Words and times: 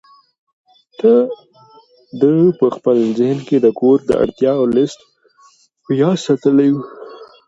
ده 2.19 2.33
په 2.59 2.67
خپل 2.75 2.97
ذهن 3.19 3.37
کې 3.47 3.57
د 3.59 3.67
کور 3.79 3.97
د 4.05 4.11
اړتیاوو 4.23 4.71
لست 4.75 4.99
په 5.83 5.91
یاد 6.01 6.17
ساتلی 6.27 6.69
و. 6.73 6.77